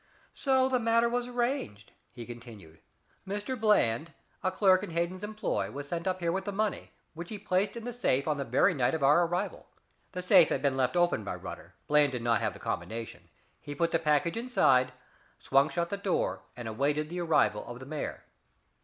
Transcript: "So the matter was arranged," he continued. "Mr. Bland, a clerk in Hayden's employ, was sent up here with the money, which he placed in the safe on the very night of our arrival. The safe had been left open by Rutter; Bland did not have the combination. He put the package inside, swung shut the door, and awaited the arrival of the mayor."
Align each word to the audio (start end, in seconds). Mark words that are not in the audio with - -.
"So 0.33 0.67
the 0.67 0.79
matter 0.79 1.07
was 1.07 1.27
arranged," 1.27 1.91
he 2.11 2.25
continued. 2.25 2.79
"Mr. 3.27 3.55
Bland, 3.55 4.11
a 4.41 4.49
clerk 4.49 4.81
in 4.81 4.89
Hayden's 4.89 5.23
employ, 5.23 5.69
was 5.69 5.87
sent 5.87 6.07
up 6.07 6.21
here 6.21 6.31
with 6.31 6.45
the 6.45 6.51
money, 6.51 6.89
which 7.13 7.29
he 7.29 7.37
placed 7.37 7.77
in 7.77 7.85
the 7.85 7.93
safe 7.93 8.27
on 8.27 8.37
the 8.37 8.43
very 8.43 8.73
night 8.73 8.95
of 8.95 9.03
our 9.03 9.27
arrival. 9.27 9.67
The 10.13 10.23
safe 10.23 10.49
had 10.49 10.63
been 10.63 10.75
left 10.75 10.95
open 10.97 11.23
by 11.23 11.35
Rutter; 11.35 11.75
Bland 11.85 12.13
did 12.13 12.23
not 12.23 12.41
have 12.41 12.53
the 12.53 12.57
combination. 12.59 13.29
He 13.59 13.75
put 13.75 13.91
the 13.91 13.99
package 13.99 14.37
inside, 14.37 14.91
swung 15.37 15.69
shut 15.69 15.89
the 15.91 15.97
door, 15.97 16.41
and 16.57 16.67
awaited 16.67 17.09
the 17.09 17.21
arrival 17.21 17.63
of 17.67 17.79
the 17.79 17.85
mayor." 17.85 18.23